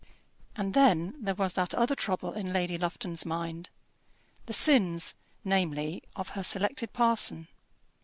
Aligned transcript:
And 0.55 0.73
then 0.73 1.13
there 1.19 1.35
was 1.35 1.53
that 1.53 1.75
other 1.75 1.93
trouble 1.93 2.33
in 2.33 2.51
Lady 2.51 2.75
Lufton's 2.75 3.23
mind, 3.23 3.69
the 4.47 4.51
sins, 4.53 5.13
namely, 5.45 6.01
of 6.15 6.29
her 6.29 6.41
selected 6.43 6.91
parson. 6.91 7.47